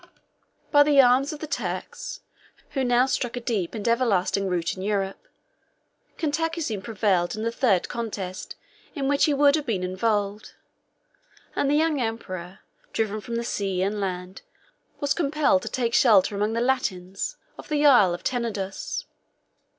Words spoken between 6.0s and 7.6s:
Cantacuzene prevailed in the